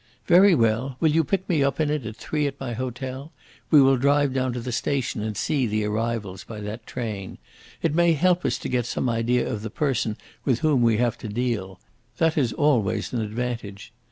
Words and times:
"Very 0.25 0.55
well. 0.55 0.95
Will 0.99 1.11
you 1.11 1.23
pick 1.23 1.47
me 1.47 1.63
up 1.63 1.79
in 1.79 1.91
it 1.91 2.07
at 2.07 2.15
three 2.15 2.47
at 2.47 2.59
my 2.59 2.73
hotel? 2.73 3.31
We 3.69 3.83
will 3.83 3.97
drive 3.97 4.33
down 4.33 4.51
to 4.53 4.59
the 4.59 4.71
station 4.71 5.21
and 5.21 5.37
see 5.37 5.67
the 5.67 5.85
arrivals 5.85 6.43
by 6.43 6.59
that 6.61 6.87
train. 6.87 7.37
It 7.83 7.93
may 7.93 8.13
help 8.13 8.43
us 8.43 8.57
to 8.57 8.67
get 8.67 8.87
some 8.87 9.07
idea 9.07 9.47
of 9.47 9.61
the 9.61 9.69
person 9.69 10.17
with 10.43 10.61
whom 10.61 10.81
we 10.81 10.97
have 10.97 11.19
to 11.19 11.27
deal. 11.27 11.79
That 12.17 12.35
is 12.35 12.51
always 12.51 13.13
an 13.13 13.21
advantage. 13.21 13.93